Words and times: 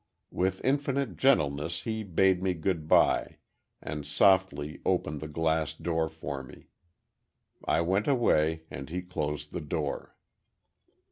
With 0.31 0.61
infinite 0.65 1.15
gentleness 1.15 1.83
he 1.83 2.01
bade 2.03 2.41
me 2.41 2.55
good 2.55 2.87
by, 2.87 3.37
and 3.83 4.03
softly 4.03 4.81
opened 4.83 5.21
the 5.21 5.27
glass 5.27 5.75
door 5.75 6.09
for 6.09 6.41
me. 6.41 6.69
I 7.65 7.81
went 7.81 8.07
away 8.07 8.63
and 8.71 8.89
he 8.89 9.03
closed 9.03 9.51
the 9.53 9.61
door. 9.61 10.15